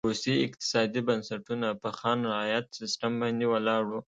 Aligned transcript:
روسي 0.09 0.33
اقتصادي 0.45 1.01
بنسټونه 1.07 1.67
په 1.81 1.89
خان 1.99 2.19
رعیت 2.33 2.65
سیستم 2.79 3.11
باندې 3.21 3.45
ولاړ 3.53 3.83
و. 3.89 3.91